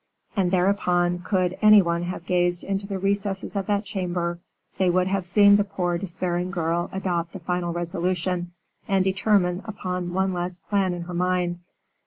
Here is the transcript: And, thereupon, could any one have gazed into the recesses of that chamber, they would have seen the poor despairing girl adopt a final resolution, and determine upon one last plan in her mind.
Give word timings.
And, 0.35 0.49
thereupon, 0.49 1.19
could 1.19 1.59
any 1.61 1.79
one 1.83 2.01
have 2.01 2.25
gazed 2.25 2.63
into 2.63 2.87
the 2.87 2.97
recesses 2.97 3.55
of 3.55 3.67
that 3.67 3.85
chamber, 3.85 4.39
they 4.79 4.89
would 4.89 5.05
have 5.05 5.27
seen 5.27 5.57
the 5.57 5.63
poor 5.63 5.99
despairing 5.99 6.49
girl 6.49 6.89
adopt 6.91 7.35
a 7.35 7.39
final 7.39 7.71
resolution, 7.71 8.51
and 8.87 9.03
determine 9.03 9.61
upon 9.63 10.11
one 10.11 10.33
last 10.33 10.67
plan 10.67 10.95
in 10.95 11.03
her 11.03 11.13
mind. 11.13 11.59